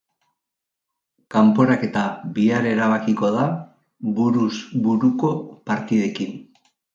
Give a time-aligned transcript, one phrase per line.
[1.33, 2.05] Kanporaketa
[2.37, 3.45] bihar erabakiko da
[4.21, 4.51] buruz
[4.87, 5.31] buruko
[5.73, 6.35] partidekin.